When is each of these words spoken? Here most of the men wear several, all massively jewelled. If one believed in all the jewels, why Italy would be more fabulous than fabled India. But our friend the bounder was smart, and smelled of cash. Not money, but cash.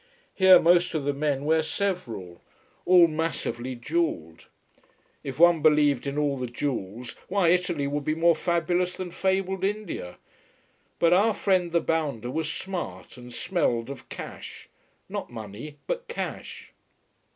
Here 0.33 0.59
most 0.59 0.95
of 0.95 1.03
the 1.03 1.13
men 1.13 1.45
wear 1.45 1.61
several, 1.61 2.41
all 2.87 3.05
massively 3.05 3.75
jewelled. 3.75 4.47
If 5.23 5.37
one 5.37 5.61
believed 5.61 6.07
in 6.07 6.17
all 6.17 6.37
the 6.37 6.47
jewels, 6.47 7.15
why 7.27 7.49
Italy 7.49 7.85
would 7.85 8.03
be 8.03 8.15
more 8.15 8.35
fabulous 8.35 8.93
than 8.95 9.11
fabled 9.11 9.63
India. 9.63 10.17
But 10.97 11.13
our 11.13 11.35
friend 11.35 11.71
the 11.71 11.81
bounder 11.81 12.31
was 12.31 12.51
smart, 12.51 13.15
and 13.15 13.31
smelled 13.31 13.91
of 13.91 14.09
cash. 14.09 14.69
Not 15.07 15.29
money, 15.29 15.77
but 15.85 16.07
cash. 16.07 16.73